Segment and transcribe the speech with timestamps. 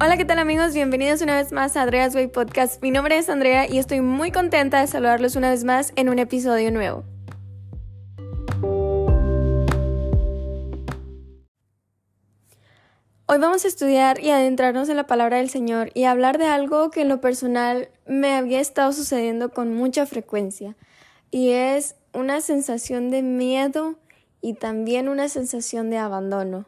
[0.00, 0.74] Hola, ¿qué tal amigos?
[0.74, 2.80] Bienvenidos una vez más a Andrea's Way Podcast.
[2.80, 6.20] Mi nombre es Andrea y estoy muy contenta de saludarlos una vez más en un
[6.20, 7.02] episodio nuevo.
[13.26, 16.92] Hoy vamos a estudiar y adentrarnos en la palabra del Señor y hablar de algo
[16.92, 20.76] que en lo personal me había estado sucediendo con mucha frecuencia
[21.32, 23.96] y es una sensación de miedo
[24.40, 26.66] y también una sensación de abandono.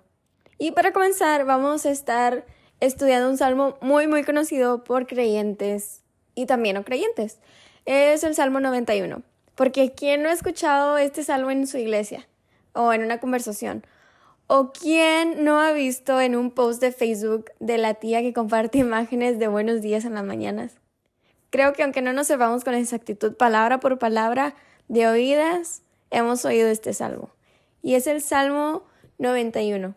[0.58, 2.44] Y para comenzar vamos a estar
[2.80, 6.02] estudiando un salmo muy muy conocido por creyentes
[6.34, 7.38] y también no creyentes.
[7.86, 9.22] Es el Salmo 91.
[9.54, 12.26] Porque ¿quién no ha escuchado este salmo en su iglesia
[12.72, 13.84] o en una conversación?
[14.46, 18.78] ¿O quién no ha visto en un post de Facebook de la tía que comparte
[18.78, 20.78] imágenes de buenos días en las mañanas?
[21.50, 24.54] Creo que aunque no nos sepamos con exactitud palabra por palabra,
[24.88, 27.30] de oídas hemos oído este salmo.
[27.82, 28.84] Y es el Salmo
[29.18, 29.94] 91.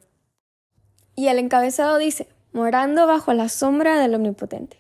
[1.16, 4.78] Y el encabezado dice, morando bajo la sombra del Omnipotente.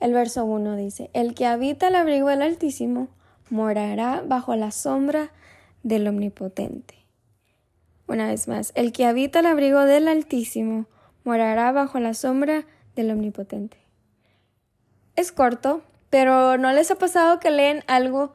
[0.00, 3.08] El verso 1 dice, El que habita el abrigo del Altísimo
[3.50, 5.32] morará bajo la sombra
[5.82, 6.94] del Omnipotente.
[8.06, 10.86] Una vez más, el que habita el abrigo del Altísimo
[11.24, 13.78] morará bajo la sombra del Omnipotente.
[15.16, 18.34] Es corto, pero ¿no les ha pasado que leen algo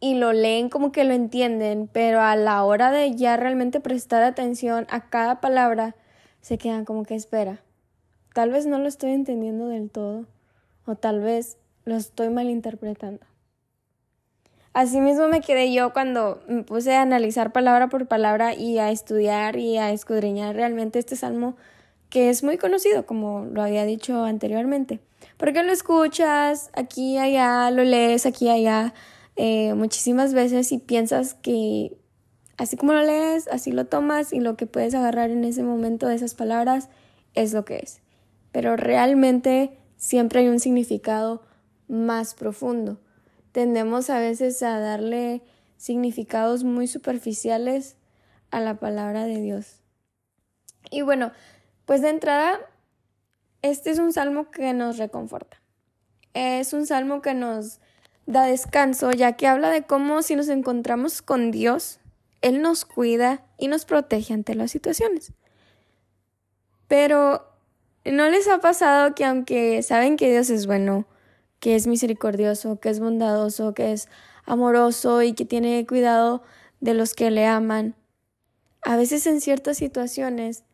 [0.00, 4.22] y lo leen como que lo entienden, pero a la hora de ya realmente prestar
[4.22, 5.94] atención a cada palabra,
[6.44, 7.62] se quedan como que espera.
[8.34, 10.26] Tal vez no lo estoy entendiendo del todo
[10.84, 11.56] o tal vez
[11.86, 13.24] lo estoy malinterpretando.
[14.74, 18.90] Así mismo me quedé yo cuando me puse a analizar palabra por palabra y a
[18.90, 21.56] estudiar y a escudriñar realmente este salmo
[22.10, 25.00] que es muy conocido, como lo había dicho anteriormente.
[25.38, 28.92] Porque lo escuchas aquí y allá, lo lees aquí y allá
[29.36, 31.96] eh, muchísimas veces y piensas que
[32.56, 36.06] Así como lo lees, así lo tomas y lo que puedes agarrar en ese momento
[36.06, 36.88] de esas palabras
[37.34, 38.00] es lo que es.
[38.52, 41.42] Pero realmente siempre hay un significado
[41.88, 43.00] más profundo.
[43.52, 45.42] Tendemos a veces a darle
[45.76, 47.96] significados muy superficiales
[48.50, 49.80] a la palabra de Dios.
[50.90, 51.32] Y bueno,
[51.86, 52.60] pues de entrada,
[53.62, 55.60] este es un salmo que nos reconforta.
[56.34, 57.80] Es un salmo que nos
[58.26, 62.00] da descanso, ya que habla de cómo si nos encontramos con Dios,
[62.42, 65.32] él nos cuida y nos protege ante las situaciones.
[66.88, 67.46] Pero
[68.04, 71.06] ¿no les ha pasado que aunque saben que Dios es bueno,
[71.60, 74.08] que es misericordioso, que es bondadoso, que es
[74.44, 76.42] amoroso y que tiene cuidado
[76.80, 77.94] de los que le aman,
[78.82, 80.64] a veces en ciertas situaciones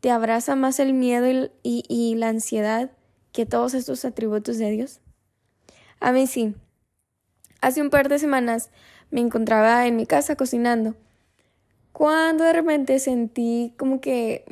[0.00, 2.90] te abraza más el miedo y, y, la ansiedad
[3.32, 5.00] que todos estos atributos de Dios?
[6.00, 6.54] A mí sí.
[7.60, 8.70] Hace un par de semanas
[9.10, 10.94] me encontraba en mi casa cocinando,
[11.92, 14.44] cuando de repente sentí como que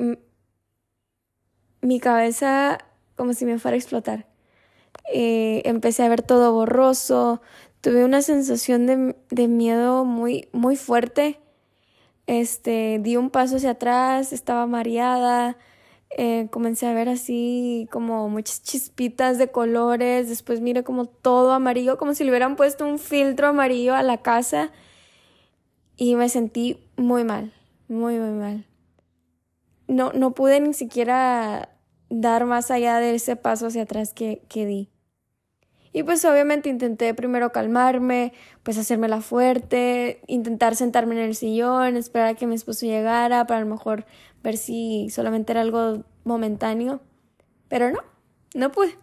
[1.81, 2.79] mi cabeza
[3.17, 4.27] como si me fuera a explotar.
[5.13, 7.43] Eh, empecé a ver todo borroso,
[7.81, 11.41] tuve una sensación de, de miedo muy, muy fuerte.
[12.27, 15.59] Este, di un paso hacia atrás, estaba mareada,
[16.17, 21.99] eh, comencé a ver así como muchas chispitas de colores, después miré como todo amarillo,
[21.99, 24.71] como si le hubieran puesto un filtro amarillo a la casa
[25.97, 27.53] y me sentí muy mal,
[27.89, 28.67] muy, muy mal.
[29.87, 31.69] No, no pude ni siquiera
[32.09, 34.91] dar más allá de ese paso hacia atrás que, que di.
[35.93, 38.33] Y pues obviamente intenté primero calmarme,
[38.65, 43.47] pues hacerme la fuerte, intentar sentarme en el sillón, esperar a que mi esposo llegara
[43.47, 44.05] para a lo mejor
[44.45, 47.01] ver si solamente era algo momentáneo.
[47.69, 48.03] Pero no,
[48.55, 48.97] no pude.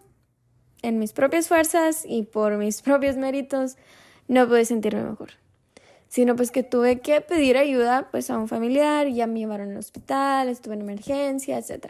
[0.80, 3.76] En mis propias fuerzas y por mis propios méritos
[4.28, 5.32] no pude sentirme mejor.
[6.08, 9.78] Sino pues que tuve que pedir ayuda pues a un familiar, ya me llevaron al
[9.78, 11.86] hospital, estuve en emergencia, etc.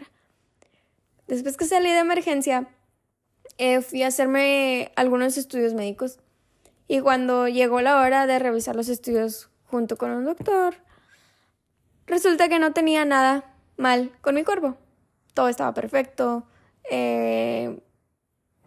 [1.27, 2.67] Después que salí de emergencia,
[3.57, 6.19] eh, fui a hacerme algunos estudios médicos
[6.87, 10.75] y cuando llegó la hora de revisar los estudios junto con un doctor,
[12.07, 14.75] resulta que no tenía nada mal con mi cuerpo.
[15.33, 16.43] Todo estaba perfecto,
[16.89, 17.79] eh,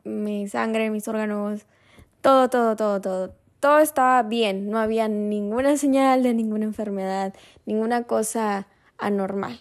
[0.05, 1.67] mi sangre, mis órganos,
[2.21, 3.35] todo, todo, todo, todo.
[3.61, 8.67] Todo estaba bien, no había ninguna señal de ninguna enfermedad, ninguna cosa
[8.99, 9.61] anormal.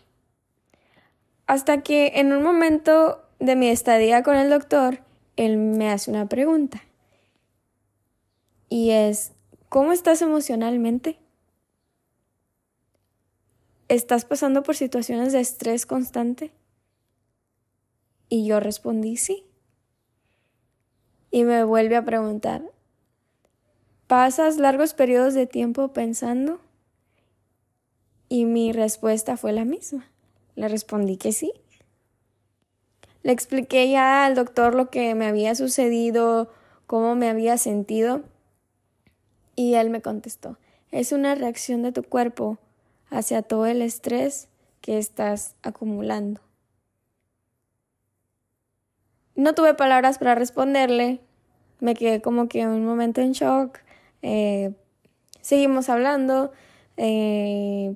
[1.47, 4.99] Hasta que en un momento de mi estadía con el doctor,
[5.35, 6.81] él me hace una pregunta.
[8.69, 9.33] Y es,
[9.69, 11.19] ¿cómo estás emocionalmente?
[13.87, 16.51] ¿Estás pasando por situaciones de estrés constante?
[18.29, 19.45] Y yo respondí sí.
[21.29, 22.63] Y me vuelve a preguntar,
[24.07, 26.59] ¿pasas largos periodos de tiempo pensando?
[28.27, 30.09] Y mi respuesta fue la misma.
[30.55, 31.53] Le respondí que sí.
[33.21, 36.51] Le expliqué ya al doctor lo que me había sucedido,
[36.87, 38.23] cómo me había sentido.
[39.55, 40.57] Y él me contestó,
[40.89, 42.57] es una reacción de tu cuerpo
[43.09, 44.47] hacia todo el estrés
[44.81, 46.41] que estás acumulando.
[49.35, 51.19] No tuve palabras para responderle,
[51.79, 53.79] me quedé como que un momento en shock.
[54.21, 54.73] Eh,
[55.41, 56.51] seguimos hablando.
[56.97, 57.95] Eh,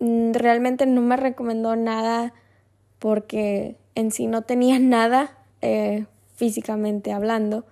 [0.00, 2.34] realmente no me recomendó nada
[2.98, 7.64] porque en sí no tenía nada eh, físicamente hablando,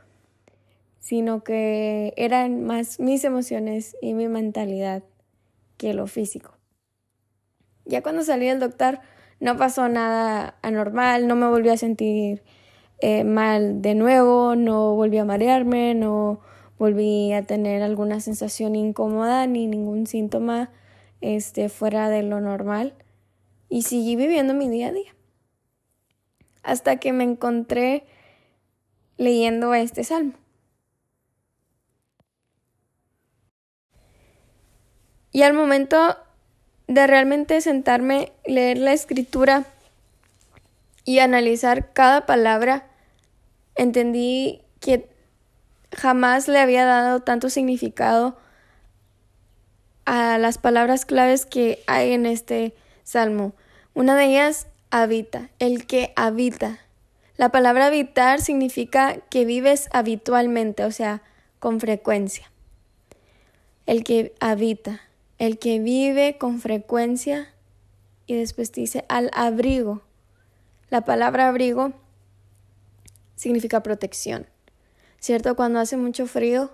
[1.00, 5.02] sino que eran más mis emociones y mi mentalidad
[5.76, 6.61] que lo físico.
[7.84, 9.00] Ya cuando salí del doctor
[9.40, 12.42] no pasó nada anormal, no me volví a sentir
[13.00, 16.40] eh, mal de nuevo, no volví a marearme, no
[16.78, 20.70] volví a tener alguna sensación incómoda ni ningún síntoma
[21.20, 22.94] este, fuera de lo normal
[23.68, 25.14] y seguí viviendo mi día a día
[26.62, 28.04] hasta que me encontré
[29.16, 30.34] leyendo este salmo.
[35.32, 36.16] Y al momento
[36.94, 39.64] de realmente sentarme, leer la escritura
[41.04, 42.86] y analizar cada palabra,
[43.74, 45.08] entendí que
[45.92, 48.36] jamás le había dado tanto significado
[50.04, 52.74] a las palabras claves que hay en este
[53.04, 53.52] salmo.
[53.94, 56.78] Una de ellas habita, el que habita.
[57.36, 61.22] La palabra habitar significa que vives habitualmente, o sea,
[61.58, 62.50] con frecuencia.
[63.86, 65.00] El que habita,
[65.42, 67.52] el que vive con frecuencia
[68.26, 70.02] y después dice al abrigo.
[70.88, 71.92] La palabra abrigo
[73.34, 74.46] significa protección.
[75.18, 75.56] ¿Cierto?
[75.56, 76.70] Cuando hace mucho frío,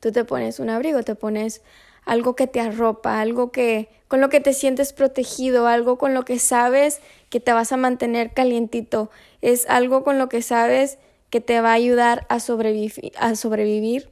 [0.00, 1.62] tú te pones un abrigo, te pones
[2.04, 6.26] algo que te arropa, algo que con lo que te sientes protegido, algo con lo
[6.26, 9.10] que sabes que te vas a mantener calientito,
[9.40, 10.98] es algo con lo que sabes
[11.30, 14.10] que te va a ayudar a a sobrevivir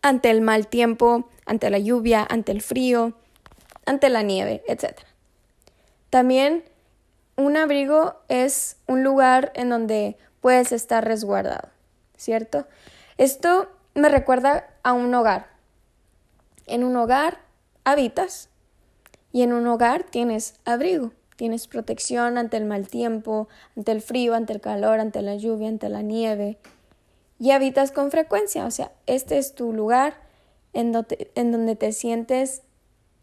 [0.00, 3.14] ante el mal tiempo, ante la lluvia, ante el frío,
[3.86, 4.98] ante la nieve, etc.
[6.10, 6.64] También
[7.36, 11.68] un abrigo es un lugar en donde puedes estar resguardado,
[12.16, 12.66] ¿cierto?
[13.18, 15.48] Esto me recuerda a un hogar.
[16.66, 17.40] En un hogar
[17.84, 18.48] habitas
[19.32, 24.34] y en un hogar tienes abrigo, tienes protección ante el mal tiempo, ante el frío,
[24.34, 26.58] ante el calor, ante la lluvia, ante la nieve
[27.38, 28.64] y habitas con frecuencia.
[28.66, 30.14] O sea, este es tu lugar
[30.72, 32.62] en, donde, te sientes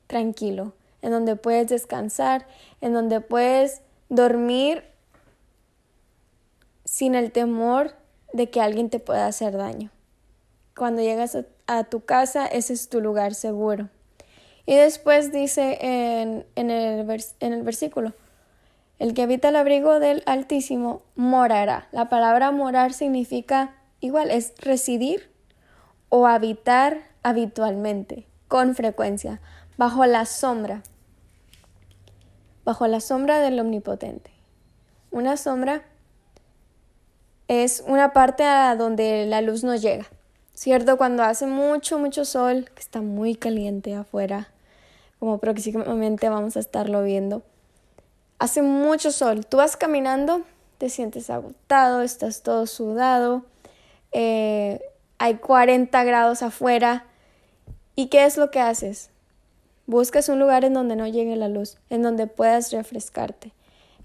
[0.07, 2.47] tranquilo, en donde puedes descansar,
[2.81, 4.83] en donde puedes dormir
[6.85, 7.95] sin el temor
[8.33, 9.91] de que alguien te pueda hacer daño.
[10.75, 11.37] Cuando llegas
[11.67, 13.89] a, tu casa, ese es tu lugar seguro.
[14.65, 18.13] Y después dice en, el en el versículo,
[18.99, 21.87] el que habita el abrigo del Altísimo morará.
[21.91, 25.31] La palabra morar significa igual, es residir
[26.09, 29.41] o habitar habitualmente, con frecuencia,
[29.77, 30.83] bajo la sombra,
[32.65, 34.31] bajo la sombra del Omnipotente.
[35.11, 35.83] Una sombra
[37.47, 40.07] es una parte a donde la luz no llega.
[40.59, 40.97] ¿cierto?
[40.97, 44.49] Cuando hace mucho, mucho sol, que está muy caliente afuera,
[45.17, 47.43] como próximamente vamos a estarlo viendo.
[48.39, 50.41] Hace mucho sol, tú vas caminando,
[50.77, 53.45] te sientes agotado, estás todo sudado,
[54.11, 54.81] eh,
[55.17, 57.05] hay 40 grados afuera.
[57.99, 59.09] ¿Y qué es lo que haces?
[59.85, 63.51] Buscas un lugar en donde no llegue la luz, en donde puedas refrescarte,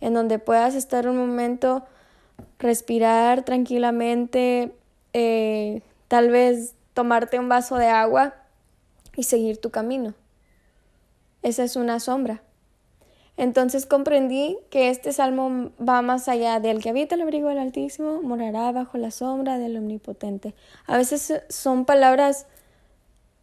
[0.00, 1.84] en donde puedas estar un momento,
[2.58, 4.74] respirar tranquilamente,
[5.12, 8.34] eh, Tal vez tomarte un vaso de agua
[9.16, 10.14] y seguir tu camino.
[11.42, 12.42] Esa es una sombra.
[13.36, 18.22] Entonces comprendí que este salmo va más allá del que habita el abrigo del Altísimo,
[18.22, 20.52] morará bajo la sombra del Omnipotente.
[20.86, 22.48] A veces son palabras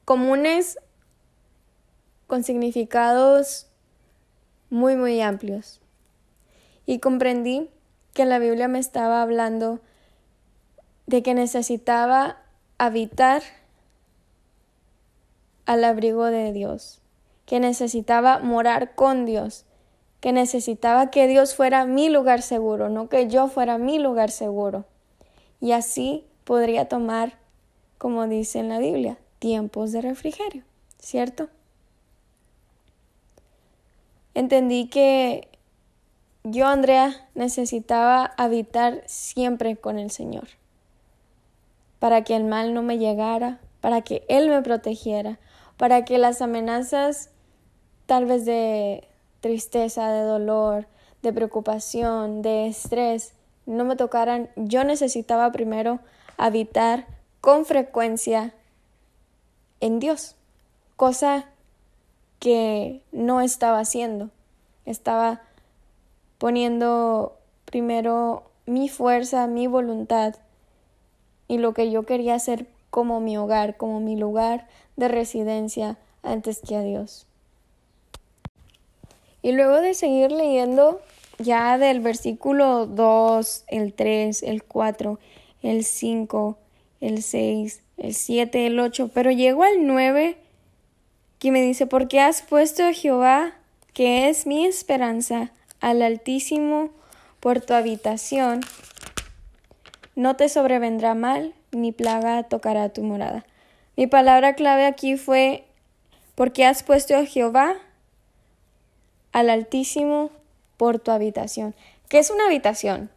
[0.05, 0.79] comunes
[2.27, 3.67] con significados
[4.69, 5.81] muy, muy amplios.
[6.85, 7.69] Y comprendí
[8.13, 9.79] que la Biblia me estaba hablando
[11.07, 12.37] de que necesitaba
[12.77, 13.43] habitar
[15.65, 17.01] al abrigo de Dios,
[17.45, 19.65] que necesitaba morar con Dios,
[20.19, 24.85] que necesitaba que Dios fuera mi lugar seguro, no que yo fuera mi lugar seguro.
[25.59, 27.37] Y así podría tomar,
[27.97, 30.63] como dice en la Biblia, tiempos de refrigerio,
[30.99, 31.49] ¿cierto?
[34.35, 35.47] Entendí que
[36.43, 40.47] yo, Andrea, necesitaba habitar siempre con el Señor
[41.97, 45.39] para que el mal no me llegara, para que Él me protegiera,
[45.75, 47.31] para que las amenazas
[48.05, 49.07] tal vez de
[49.39, 50.85] tristeza, de dolor,
[51.23, 53.33] de preocupación, de estrés,
[53.65, 55.99] no me tocaran, yo necesitaba primero
[56.37, 57.07] habitar
[57.41, 58.53] con frecuencia
[59.81, 60.35] en Dios,
[60.95, 61.49] cosa
[62.39, 64.29] que no estaba haciendo.
[64.85, 65.41] Estaba
[66.37, 70.35] poniendo primero mi fuerza, mi voluntad
[71.47, 76.61] y lo que yo quería hacer como mi hogar, como mi lugar de residencia antes
[76.61, 77.27] que a Dios.
[79.41, 81.01] Y luego de seguir leyendo
[81.39, 85.19] ya del versículo 2, el 3, el 4,
[85.63, 86.57] el 5,
[87.01, 90.37] el 6, el 7, el 8, pero llego al 9
[91.37, 93.53] que me dice, porque has puesto a Jehová,
[93.93, 96.89] que es mi esperanza, al Altísimo
[97.39, 98.61] por tu habitación,
[100.15, 103.45] no te sobrevendrá mal, ni plaga tocará tu morada.
[103.95, 105.65] Mi palabra clave aquí fue,
[106.35, 107.75] porque has puesto a Jehová,
[109.31, 110.31] al Altísimo
[110.77, 111.75] por tu habitación.
[112.09, 113.09] ¿Qué es una habitación?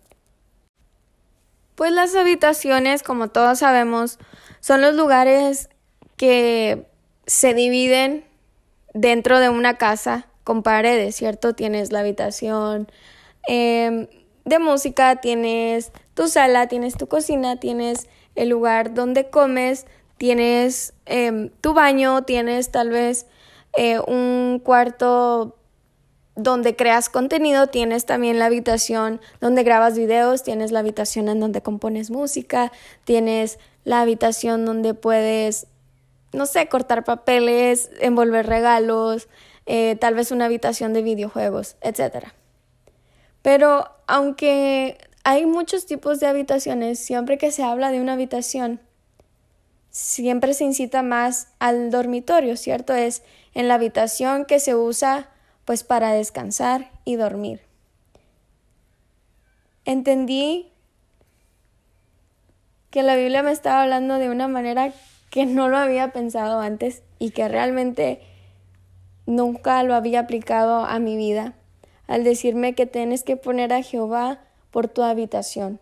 [1.74, 4.18] Pues las habitaciones, como todos sabemos,
[4.64, 5.68] son los lugares
[6.16, 6.86] que
[7.26, 8.24] se dividen
[8.94, 11.54] dentro de una casa con paredes, ¿cierto?
[11.54, 12.88] Tienes la habitación
[13.46, 14.06] em,
[14.46, 19.84] de música, tienes tu sala, tienes tu cocina, tienes el lugar donde comes,
[20.16, 23.26] tienes em, tu baño, tienes tal vez
[23.76, 25.58] eh, un cuarto
[26.36, 31.62] donde creas contenido, tienes también la habitación donde grabas videos, tienes la habitación en donde
[31.62, 32.72] compones música,
[33.04, 35.66] tienes la habitación donde puedes,
[36.32, 39.28] no sé, cortar papeles, envolver regalos,
[39.66, 42.28] eh, tal vez una habitación de videojuegos, etc.
[43.42, 48.80] Pero aunque hay muchos tipos de habitaciones, siempre que se habla de una habitación,
[49.90, 52.92] siempre se incita más al dormitorio, ¿cierto?
[52.92, 53.22] Es
[53.54, 55.30] en la habitación que se usa
[55.64, 57.60] pues para descansar y dormir.
[59.84, 60.70] Entendí
[62.90, 64.92] que la Biblia me estaba hablando de una manera
[65.30, 68.20] que no lo había pensado antes y que realmente
[69.26, 71.54] nunca lo había aplicado a mi vida,
[72.06, 74.38] al decirme que tienes que poner a Jehová
[74.70, 75.80] por tu habitación,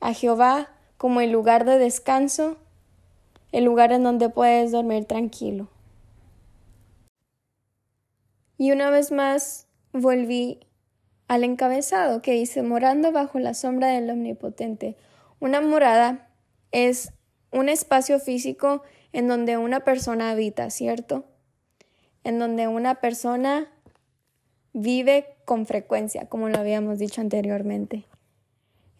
[0.00, 2.56] a Jehová como el lugar de descanso,
[3.52, 5.68] el lugar en donde puedes dormir tranquilo.
[8.58, 10.60] Y una vez más volví
[11.28, 14.96] al encabezado que dice morando bajo la sombra del Omnipotente.
[15.40, 16.28] Una morada
[16.72, 17.12] es
[17.52, 21.24] un espacio físico en donde una persona habita, ¿cierto?
[22.24, 23.68] En donde una persona
[24.72, 28.04] vive con frecuencia, como lo habíamos dicho anteriormente.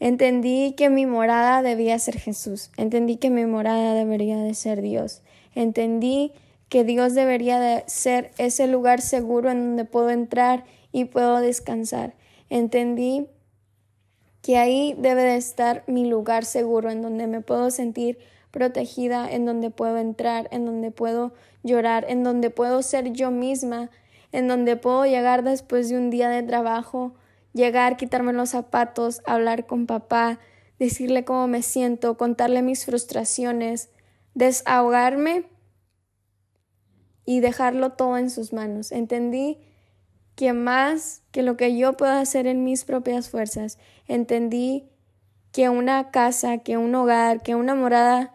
[0.00, 2.71] Entendí que mi morada debía ser Jesús.
[2.77, 5.23] Entendí que mi morada debería de ser Dios.
[5.55, 6.33] Entendí
[6.70, 12.14] Dios debería de ser ese lugar seguro en donde puedo entrar y puedo descansar.
[12.50, 13.26] Entendí
[14.42, 18.18] que ahí debe de estar mi lugar seguro, en donde me puedo sentir
[18.50, 21.32] protegida, en donde puedo entrar, en donde puedo
[21.62, 23.90] llorar, en donde puedo ser yo misma,
[24.32, 27.14] en donde puedo llegar después de un día de trabajo,
[27.52, 30.38] llegar, quitarme los zapatos, hablar con papá,
[30.78, 33.90] decirle cómo me siento, contarle mis frustraciones,
[34.34, 35.46] desahogarme
[37.28, 38.90] y dejarlo todo en sus manos.
[38.90, 39.58] Entendí
[40.35, 44.87] que más que lo que yo puedo hacer en mis propias fuerzas, entendí
[45.52, 48.32] que una casa, que un hogar, que una morada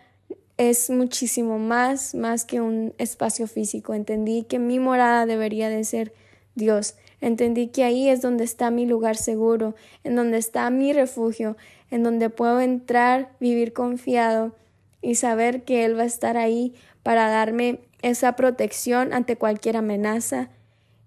[0.57, 3.95] es muchísimo más, más que un espacio físico.
[3.95, 6.13] Entendí que mi morada debería de ser
[6.53, 6.93] Dios.
[7.19, 9.73] Entendí que ahí es donde está mi lugar seguro,
[10.03, 11.57] en donde está mi refugio,
[11.89, 14.53] en donde puedo entrar, vivir confiado
[15.01, 20.50] y saber que Él va a estar ahí para darme esa protección ante cualquier amenaza,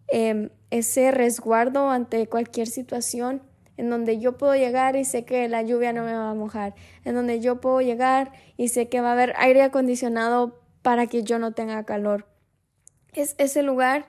[0.08, 3.42] em, ese resguardo ante cualquier situación
[3.76, 6.74] en donde yo puedo llegar y sé que la lluvia no me va a mojar,
[7.04, 11.22] en donde yo puedo llegar y sé que va a haber aire acondicionado para que
[11.22, 12.26] yo no tenga calor.
[13.12, 14.06] Es ese lugar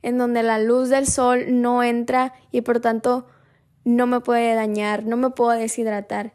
[0.00, 3.26] en donde la luz del sol no entra y por tanto
[3.84, 6.32] no me puede dañar, no me puedo deshidratar.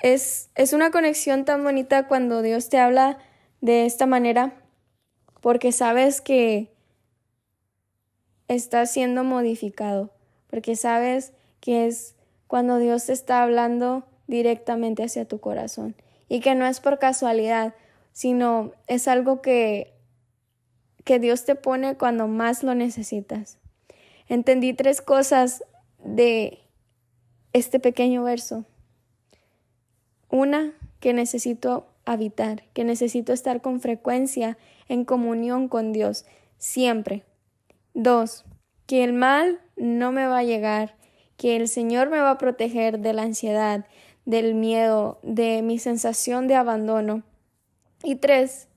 [0.00, 3.18] Es, es una conexión tan bonita cuando Dios te habla
[3.60, 4.54] de esta manera
[5.40, 6.70] porque sabes que
[8.48, 10.10] está siendo modificado,
[10.48, 12.14] porque sabes que es
[12.46, 15.94] cuando Dios te está hablando directamente hacia tu corazón
[16.28, 17.74] y que no es por casualidad,
[18.12, 19.92] sino es algo que
[21.04, 23.58] que Dios te pone cuando más lo necesitas.
[24.28, 25.64] Entendí tres cosas
[25.98, 26.60] de
[27.52, 28.64] este pequeño verso.
[30.28, 36.26] Una, que necesito habitar, que necesito estar con frecuencia en comunión con Dios,
[36.58, 37.24] siempre.
[37.94, 38.44] Dos,
[38.86, 40.96] que el mal no me va a llegar,
[41.36, 43.86] que el Señor me va a proteger de la ansiedad,
[44.24, 47.22] del miedo, de mi sensación de abandono.
[48.02, 48.68] Y tres,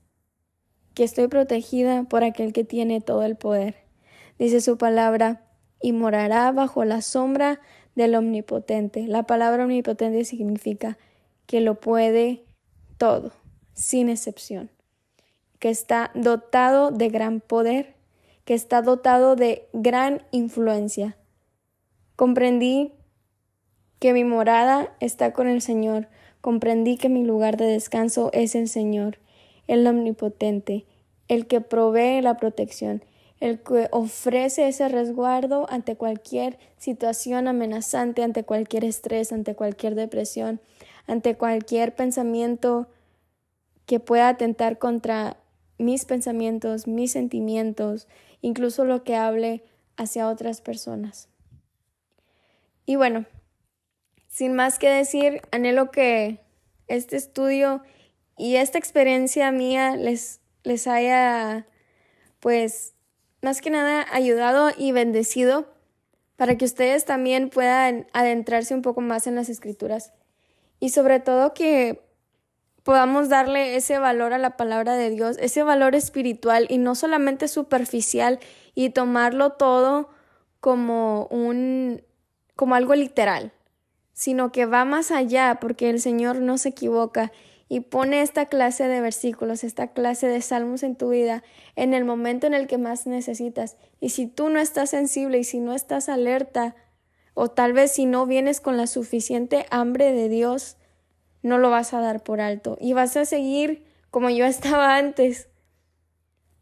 [0.94, 3.76] que estoy protegida por aquel que tiene todo el poder.
[4.38, 5.44] Dice su palabra,
[5.84, 7.60] y morará bajo la sombra
[7.94, 9.06] del omnipotente.
[9.06, 10.96] La palabra omnipotente significa
[11.46, 12.44] que lo puede
[12.98, 13.32] todo,
[13.74, 14.70] sin excepción,
[15.58, 17.94] que está dotado de gran poder,
[18.44, 21.16] que está dotado de gran influencia.
[22.16, 22.92] Comprendí
[23.98, 26.08] que mi morada está con el Señor,
[26.40, 29.18] comprendí que mi lugar de descanso es el Señor,
[29.66, 30.86] el omnipotente,
[31.28, 33.02] el que provee la protección,
[33.40, 40.60] el que ofrece ese resguardo ante cualquier situación amenazante, ante cualquier estrés, ante cualquier depresión,
[41.06, 42.88] ante cualquier pensamiento
[43.86, 45.36] que pueda atentar contra
[45.78, 48.08] mis pensamientos, mis sentimientos,
[48.40, 49.64] incluso lo que hable
[49.96, 51.28] hacia otras personas.
[52.86, 53.26] Y bueno,
[54.28, 56.40] sin más que decir, anhelo que
[56.86, 57.82] este estudio
[58.36, 61.66] y esta experiencia mía les, les haya,
[62.40, 62.94] pues,
[63.42, 65.72] más que nada ayudado y bendecido
[66.36, 70.12] para que ustedes también puedan adentrarse un poco más en las escrituras
[70.84, 72.02] y sobre todo que
[72.82, 77.48] podamos darle ese valor a la palabra de Dios, ese valor espiritual y no solamente
[77.48, 78.38] superficial
[78.74, 80.10] y tomarlo todo
[80.60, 82.02] como un
[82.54, 83.52] como algo literal,
[84.12, 87.32] sino que va más allá porque el Señor no se equivoca
[87.66, 91.42] y pone esta clase de versículos, esta clase de salmos en tu vida
[91.76, 93.78] en el momento en el que más necesitas.
[94.00, 96.76] Y si tú no estás sensible y si no estás alerta,
[97.34, 100.76] o tal vez si no vienes con la suficiente hambre de Dios,
[101.42, 105.48] no lo vas a dar por alto y vas a seguir como yo estaba antes.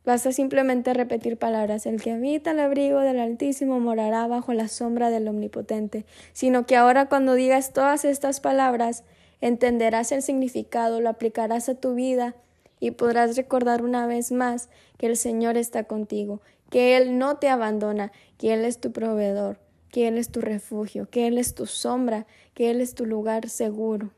[0.05, 1.87] Vas a simplemente repetir palabras.
[1.87, 6.05] El que habita el abrigo del Altísimo morará bajo la sombra del Omnipotente.
[6.33, 9.05] Sino que ahora cuando digas todas estas palabras,
[9.41, 12.35] entenderás el significado, lo aplicarás a tu vida
[12.81, 17.49] y podrás recordar una vez más que el Señor está contigo, que Él no te
[17.49, 19.61] abandona, que Él es tu proveedor,
[19.93, 23.49] que Él es tu refugio, que Él es tu sombra, que Él es tu lugar
[23.51, 24.11] seguro.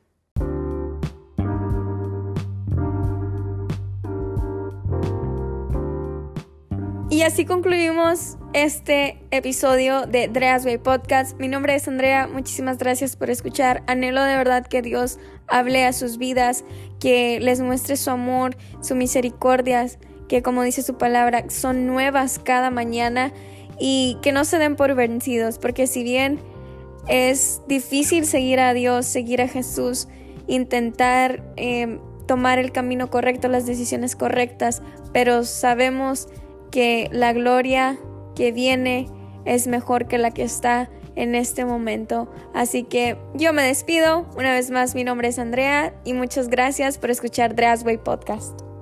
[7.11, 11.39] Y así concluimos este episodio de Drea's Way Podcast.
[11.39, 13.83] Mi nombre es Andrea, muchísimas gracias por escuchar.
[13.87, 16.65] Anhelo de verdad que Dios hable a sus vidas,
[17.01, 19.87] que les muestre su amor, su misericordia,
[20.29, 23.33] que como dice su palabra, son nuevas cada mañana
[23.79, 26.39] y que no se den por vencidos, porque si bien
[27.09, 30.09] es difícil seguir a Dios, seguir a Jesús,
[30.47, 34.83] intentar eh, tomar el camino correcto, las decisiones correctas,
[35.13, 36.29] pero sabemos
[36.71, 37.99] que la gloria
[38.35, 39.09] que viene
[39.45, 42.31] es mejor que la que está en este momento.
[42.53, 44.27] Así que yo me despido.
[44.37, 48.74] Una vez más, mi nombre es Andrea y muchas gracias por escuchar Drea's Way Podcast.